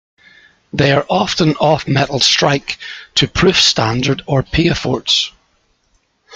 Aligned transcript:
They 0.73 0.93
are 0.93 1.05
often 1.11 1.53
off-metal 1.57 2.21
strike, 2.21 2.79
to 3.13 3.27
proof 3.27 3.61
standard 3.61 4.23
or 4.25 4.41
piedforts. 4.41 5.31